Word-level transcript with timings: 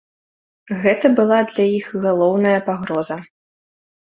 Гэта 0.85 1.11
была 1.19 1.37
для 1.51 1.65
іх 1.79 1.91
галоўная 2.07 2.57
пагроза. 2.71 3.17